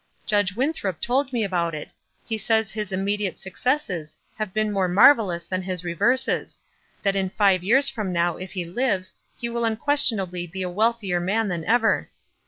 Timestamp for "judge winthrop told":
0.25-1.31